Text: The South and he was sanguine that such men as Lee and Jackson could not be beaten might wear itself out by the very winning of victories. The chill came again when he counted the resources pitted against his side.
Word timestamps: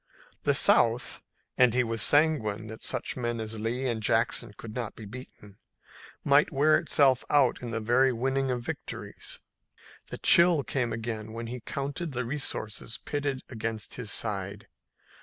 The 0.45 0.55
South 0.55 1.21
and 1.59 1.75
he 1.75 1.83
was 1.83 2.01
sanguine 2.01 2.65
that 2.69 2.81
such 2.81 3.15
men 3.15 3.39
as 3.39 3.59
Lee 3.59 3.85
and 3.87 4.01
Jackson 4.01 4.51
could 4.57 4.73
not 4.73 4.95
be 4.95 5.05
beaten 5.05 5.57
might 6.23 6.51
wear 6.51 6.75
itself 6.79 7.23
out 7.29 7.59
by 7.61 7.69
the 7.69 7.79
very 7.79 8.11
winning 8.11 8.49
of 8.49 8.63
victories. 8.63 9.41
The 10.07 10.17
chill 10.17 10.63
came 10.63 10.91
again 10.91 11.33
when 11.33 11.45
he 11.45 11.59
counted 11.59 12.13
the 12.13 12.25
resources 12.25 12.97
pitted 13.05 13.43
against 13.47 13.93
his 13.93 14.09
side. 14.11 14.67